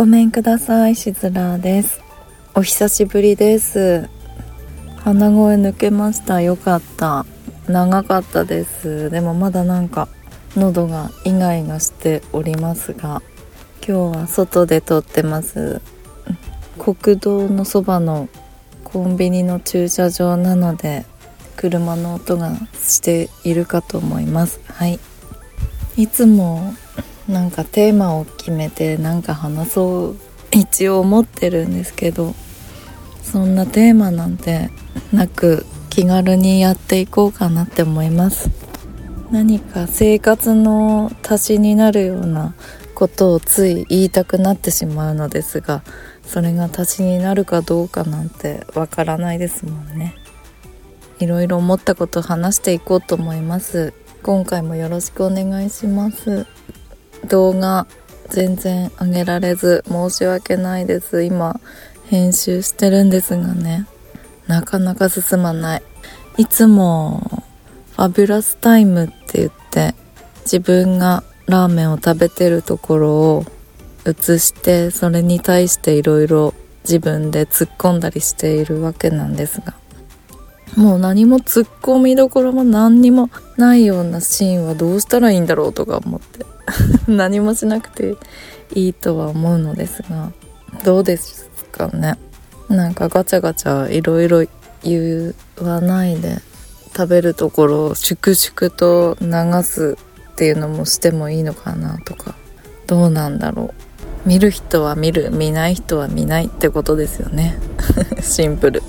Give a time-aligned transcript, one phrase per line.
[0.00, 2.00] ごめんくださいしずらです。
[2.54, 4.08] お久しぶりです。
[4.96, 6.40] 鼻声抜けました。
[6.40, 7.26] よかった。
[7.68, 9.10] 長かったです。
[9.10, 10.08] でもまだなんか
[10.56, 13.20] 喉がイガイガしておりますが
[13.86, 15.82] 今日は外で撮ってます。
[16.78, 18.30] 国道のそばの
[18.84, 21.04] コンビニの駐車場なので
[21.56, 24.60] 車の音がしているかと思います。
[24.64, 24.98] はい。
[25.98, 26.72] いつも
[27.30, 30.16] なんかテーマを決めてなんか話そう
[30.52, 32.34] 一応思ってるんですけど
[33.22, 34.70] そんなテーマなんて
[35.12, 38.50] なく気軽にやっていこうかなって思います。
[39.30, 42.54] 何か生活の足しになるような
[42.96, 45.84] ことをつい言いたくなってしまうのですが
[46.24, 50.16] それが足しになるかどうかなんてわからないですもんね。
[51.20, 53.92] いろいろ思ったことを話していこうと思います。
[54.22, 56.46] 今回もよろしくお願いします。
[57.26, 57.86] 動画
[58.28, 61.22] 全然上げられず申し訳ないです。
[61.24, 61.60] 今
[62.06, 63.86] 編集してるんですがね。
[64.46, 65.82] なかなか進まない。
[66.36, 67.44] いつも
[67.96, 69.94] ファビュラスタイムって言って
[70.42, 73.44] 自分がラーメンを食べてるところを
[74.06, 79.74] 映してそれに対していろいろ自分で突っ込んだりしているわけなんですが。
[80.76, 86.46] もう何も突っ込みどころも何にもないようなシーンはどうしたらいいんだろうとか思って。
[87.08, 88.16] 何もしなくて
[88.74, 90.32] いいとは思うのですが
[90.84, 92.16] どうですかね？
[92.68, 94.44] なんかガチャガチャいろいろ
[94.82, 96.38] 言わないで
[96.96, 99.96] 食べるところを粛々と流す
[100.32, 102.34] っていうのもしてもいいのかなとか
[102.86, 103.74] どうなんだろ
[104.24, 104.28] う？
[104.28, 107.58] 見る人は見る見ない人は見ないってことですよね。
[108.22, 108.82] シンプル。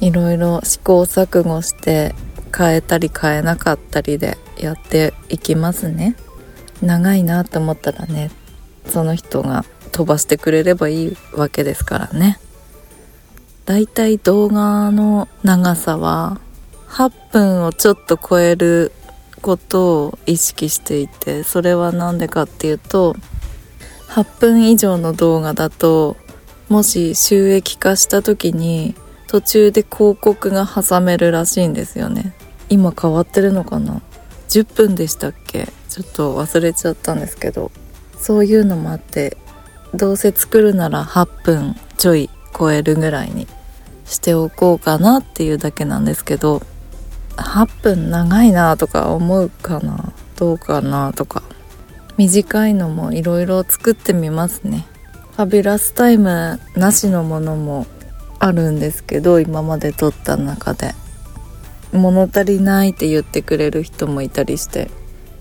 [0.00, 2.14] いろいろ試行錯誤して
[2.56, 6.16] 変えたり変えなかったりでやっていきますね。
[6.84, 8.30] 長いなと思ったらね
[8.86, 12.38] その人が飛ばしてくれればいいわけですからね。
[13.64, 16.38] だいたい動画の長さは
[16.88, 18.92] 8分をちょっと超える
[19.40, 23.16] ことを意識していてそれは何でかっていうと
[24.08, 26.16] 8分以上の動画だと
[26.68, 28.94] もし収益化した時に
[29.26, 32.34] 途中で広告が挟めるらしいんですよね。
[32.68, 34.00] 今変わってるのかな
[34.48, 35.68] ？10分でしたっけ？
[35.94, 37.70] ちょっと忘れちゃったんですけど
[38.18, 39.36] そういうのもあって
[39.94, 43.46] どうせ作るなら8分ちょい超えるぐらいに
[44.04, 46.62] しておこうかなっていうだけなんですけど
[47.36, 51.44] 8分長いなとか思うかなどうかなとか
[52.16, 54.86] 短いのもいろいろ作ってみますね。
[55.36, 57.86] ファビュラスタイムなしのものも
[58.40, 60.92] あるんですけど今まで撮った中で。
[61.92, 64.90] 物足りないって言ってくれる人もいたりして。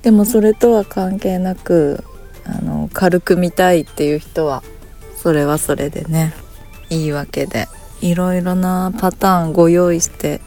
[0.04, 2.04] でもそれとは関係なく
[2.46, 4.64] あの軽く見たいっていう人は
[5.16, 6.34] それはそれでね
[6.90, 7.68] いいわけで
[8.02, 10.42] いろいろなパターンご用意して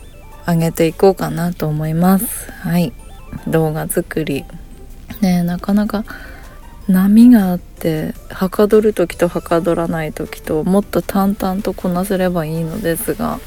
[0.45, 2.53] あげていこうかなと思います。
[2.53, 2.93] はい。
[3.49, 4.45] 動画作り。
[5.23, 6.05] ねなかなか
[6.87, 13.41] 波があってはかどる時とはかどらない時ともっと淡々とこなせればいいのですが。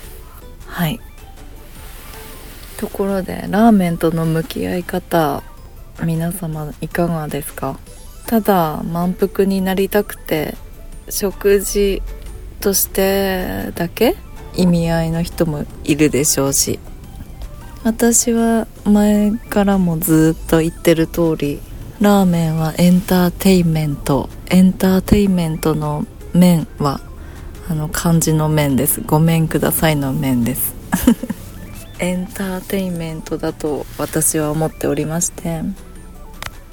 [0.65, 0.99] はい。
[2.77, 5.43] ところでラーメンとの向き合い方。
[6.03, 7.79] 皆様いかがですか？
[8.27, 10.55] ただ満腹になりたくて
[11.09, 12.01] 食事
[12.59, 14.15] としてだけ
[14.55, 16.79] 意味合いの人もいるでしょうし
[17.83, 21.59] 私は前からもずっと言ってる通り
[22.01, 27.01] ラーメンはエンターテインメントエンターテインメントの麺は
[27.67, 29.01] あの漢字の麺です。
[29.01, 30.73] ごめんくださいの麺です。
[31.99, 35.61] エンターテインメントだと私は思っておりまして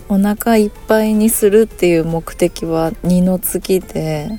[0.08, 4.38] お腹いっぱいにするっていう目的は二の次で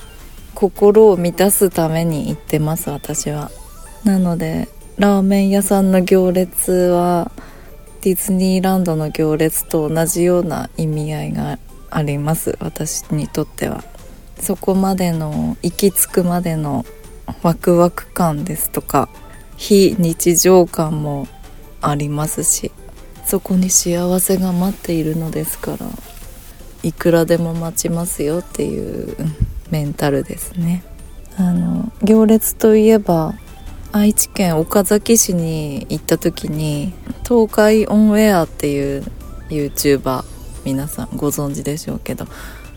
[0.55, 3.51] 心を満たすために行ってます私は。
[4.03, 7.31] なのでラーメン屋さんの行列は
[8.01, 13.83] ディズニーランドの行列と同じような意味合いがあります私にとっては。
[14.39, 16.85] そこまでの行き着くまでの
[17.41, 19.09] ワクワク感ですとか
[19.57, 21.27] 非日常感も
[21.81, 22.71] ありますし
[23.27, 25.77] そこに幸せが待っているのですから
[26.81, 29.17] いくらでも待ちますよっていう
[29.69, 30.81] メンタルですね。
[31.35, 33.35] あの行列といえば
[33.91, 36.93] 愛知県岡崎市に行った時に
[37.27, 39.03] 東海オンエアっていう
[39.49, 40.23] YouTuber
[40.63, 42.27] 皆さんご存知でしょうけど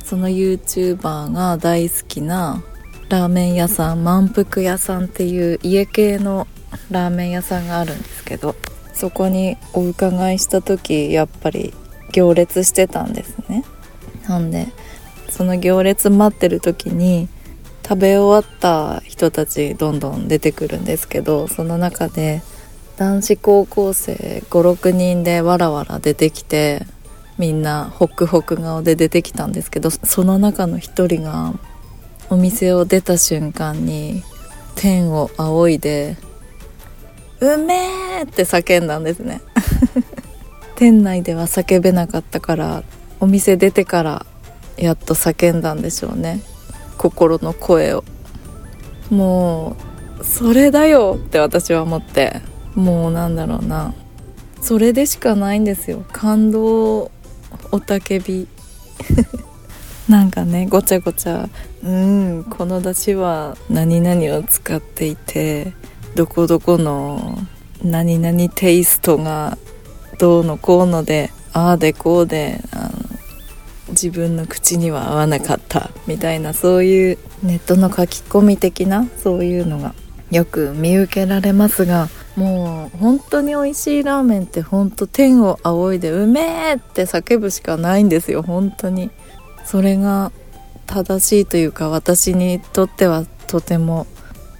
[0.04, 2.62] その YouTuber が大好きな
[3.08, 6.46] ラーメン屋さん満腹屋さんっていう家系の
[6.90, 8.56] ラーメン屋さんがあるんですけど
[9.00, 11.72] そこにお伺いした時やっぱり
[12.12, 13.64] 行列してたんですね
[14.28, 14.66] なんで
[15.30, 17.26] その行列待ってる時に
[17.82, 22.42] 食べ終わった人たちどんどん出てくるんですけどその中で
[22.98, 26.84] 男子高校生56人でわらわら出てきて
[27.38, 31.54] みんなホクホク顔で出てきたんですけどその中の一人が
[32.28, 34.22] お店を出た瞬間に
[34.74, 36.18] 天を仰いで
[37.40, 37.88] 「うめえ!」
[38.24, 39.40] って叫んだんですね。
[40.76, 42.82] 店内では叫べなかったから
[43.20, 44.26] お店出てから
[44.76, 46.40] やっと叫んだんでしょうね。
[46.96, 48.04] 心の声を。
[49.10, 49.76] も
[50.20, 52.40] うそれだよって私は思って。
[52.74, 53.94] もうなんだろうな。
[54.62, 56.04] それでしかないんですよ。
[56.12, 57.10] 感動
[57.72, 58.46] おたけび。
[60.08, 61.48] なんかねごちゃごちゃ
[61.84, 65.72] うんこの出汁は何々を使っていて
[66.16, 67.38] どこどこの
[67.82, 69.58] 何々テイストが
[70.18, 72.90] どうのこうのでああでこうであの
[73.88, 79.94] 自分の口には合わなかったみたいなそういうネットの書き込み的なそういうのが
[80.30, 89.10] よく見受けられますがもう本当に美味しいラーメンって本当天を仰いでうめえって叫ぶしかないんですよ本当に。
[89.64, 90.32] それが
[90.86, 94.06] 正しいというか私にとってはとても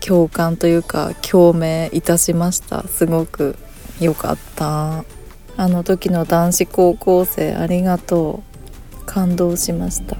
[0.00, 2.86] 共感というか共鳴いたしました。
[2.88, 3.56] すごく
[4.00, 5.04] 良かった。
[5.56, 8.50] あの時の男子高校生ありがとう。
[9.10, 10.16] 感動しました。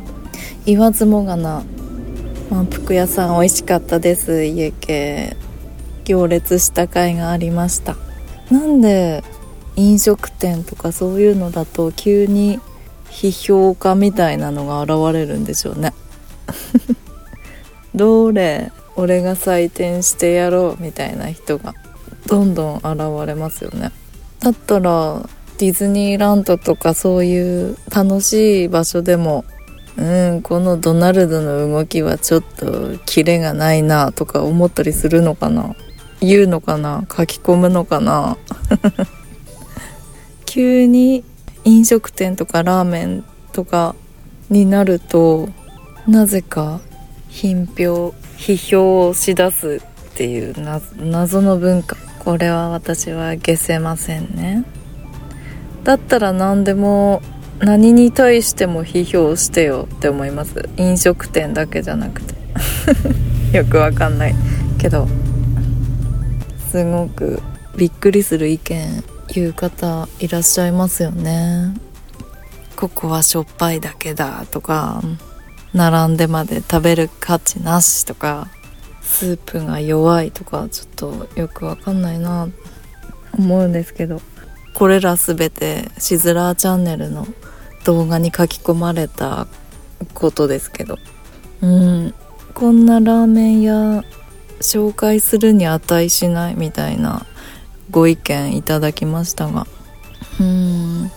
[0.67, 1.63] 言わずもがな
[2.51, 4.45] 満腹屋さん美味しかったです。
[4.45, 5.37] 家系。
[6.05, 7.97] 行列した甲斐がありました。
[8.51, 9.23] なんで
[9.77, 12.59] 飲食店とかそういうのだと急に
[13.09, 15.95] 批評家みたいなのが現れるんでしょうね。
[17.95, 21.75] どれ俺が採点してやろうみたいな人が
[22.27, 22.87] どんどん現
[23.27, 23.93] れますよね。
[24.41, 25.29] だったら
[25.59, 29.45] ディズニーランドとかそういう楽しい場所でも
[29.97, 35.75] うんこのドナルドの動きはちょっとキレがないなとか思ったりするのかな？
[36.21, 37.05] 言うのかな？
[37.11, 38.39] 書き込むのかな？
[40.47, 41.25] 急に
[41.65, 43.95] 飲食店とかラーメンとか
[44.49, 45.49] になると
[46.07, 46.81] なぜか
[47.29, 50.55] 品評批評をしだすっていう
[50.97, 51.95] 謎の文化。
[52.21, 54.65] これは私は消せませんね。
[55.85, 57.21] だったら何でも
[57.59, 60.71] 何に対しても批評してよって思います。
[60.79, 62.35] 飲食店だけじゃなくて。
[63.53, 64.35] よくわかんない
[64.79, 65.07] けど。
[66.73, 67.43] すごく
[67.77, 69.05] びっくりする意見
[69.35, 71.75] 言う方いらっしゃいますよね。
[72.75, 75.03] ここはしょっぱいだけだとか。
[75.75, 78.49] 並んでまで食べる価値なしとか
[79.03, 82.49] スープが弱いとかちょっとよくわかんないな。
[83.39, 84.21] 思うんですけど
[84.75, 87.27] これら全てシズラーチャンネルの
[87.85, 89.47] 動画に書き込まれた
[90.15, 90.99] ことですけど。
[91.63, 92.15] うん。
[92.55, 94.05] こんなラーメン屋
[94.61, 97.27] 紹介するに値しないみたいな
[97.91, 99.67] ご意見いただきましたが。
[100.41, 101.11] うん。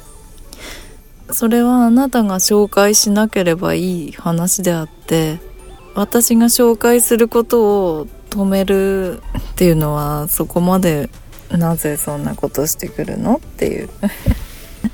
[1.33, 5.39] それはあなたが紹介しなければいい話であって
[5.95, 11.09] 私が紹介することを止めるっていうのはそこまで
[11.51, 13.89] なぜそんなことしてくるのっていう。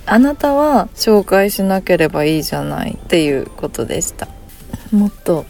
[0.06, 4.28] あなたは紹介しなければいいじゃないっていうことでした。
[4.92, 5.46] もっと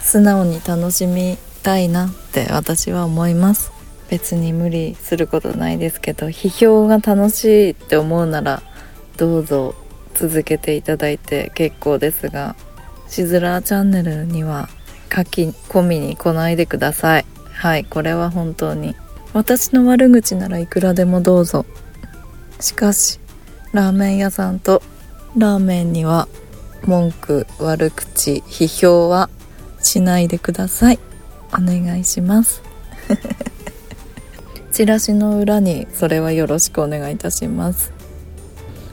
[0.00, 3.72] 素直に楽しみたいなって私は思います。
[4.08, 8.62] 別に無理することないですけど批評が楽しいって思うなら
[9.16, 9.74] どうぞ
[10.14, 12.56] 続けていただいて結構ですが
[13.08, 14.68] しずらチャンネルには
[15.14, 17.26] 書き込みに来ないでください。
[17.52, 18.96] はいこれは本当に。
[19.34, 21.66] 私の悪口ならいくらでもどうぞ。
[22.60, 23.20] しかし
[23.72, 24.82] ラーメン屋さんと
[25.36, 26.28] ラーメンには
[26.84, 29.30] 文句悪口批評は
[29.80, 30.98] しないでください。
[31.52, 32.62] お願いします。
[34.72, 37.92] チラシの裏にそれはよろしくお願いいたします。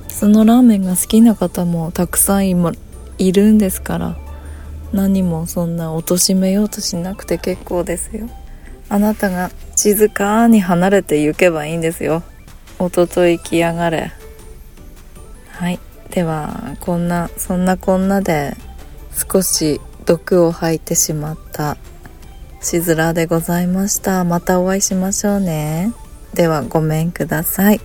[0.10, 4.18] そのラーメンが好きな方もたくさんいるんですから
[4.92, 8.30] 何もそんな貶めようとしなくて結構ですよ。
[8.89, 12.24] あなたが静かに離れて行けばいいんですよ。
[12.80, 14.12] おととい来やがれ。
[15.51, 15.80] はい。
[16.10, 18.58] ではこんなそんなこんなで
[19.32, 21.78] 少し毒を吐いてしまった
[22.62, 24.24] しずらでございました。
[24.24, 25.94] またお会いしましょうね。
[26.34, 27.80] ではごめんください。